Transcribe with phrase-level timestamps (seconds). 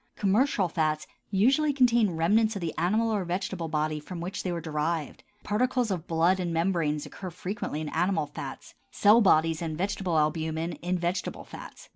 [0.15, 4.59] Commercial fats usually contain remnants of the animal or vegetable body from which they are
[4.59, 10.17] derived: particles of blood and membranes occur frequently in animal fats; cell bodies and vegetable
[10.17, 11.87] albumin in vegetable fats.